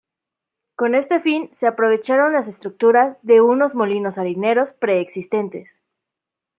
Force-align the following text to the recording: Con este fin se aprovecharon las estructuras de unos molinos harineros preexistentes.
Con 0.75 0.95
este 0.95 1.19
fin 1.19 1.49
se 1.51 1.67
aprovecharon 1.67 2.33
las 2.33 2.47
estructuras 2.47 3.19
de 3.21 3.39
unos 3.41 3.75
molinos 3.75 4.17
harineros 4.17 4.73
preexistentes. 4.73 5.79